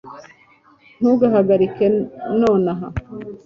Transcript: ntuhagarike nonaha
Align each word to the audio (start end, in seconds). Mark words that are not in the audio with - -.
ntuhagarike 0.99 1.85
nonaha 2.39 2.87